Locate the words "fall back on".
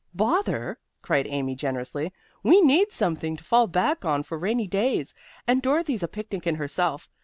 3.43-4.23